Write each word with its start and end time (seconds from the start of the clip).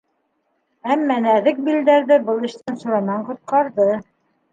Әммә 0.93 1.17
нәҙек 1.25 1.59
билдәрзе 1.67 2.17
был 2.29 2.39
эштән 2.47 2.79
Сураман 2.85 3.27
ҡотҡарҙы. 3.29 3.87